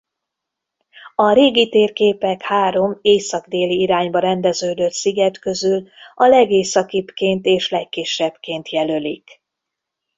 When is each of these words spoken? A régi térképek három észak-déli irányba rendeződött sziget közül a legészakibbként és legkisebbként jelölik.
A 1.15 1.31
régi 1.33 1.69
térképek 1.69 2.41
három 2.41 2.97
észak-déli 3.01 3.79
irányba 3.81 4.19
rendeződött 4.19 4.91
sziget 4.91 5.39
közül 5.39 5.87
a 6.15 6.25
legészakibbként 6.25 7.45
és 7.45 7.69
legkisebbként 7.69 8.69
jelölik. 8.69 9.41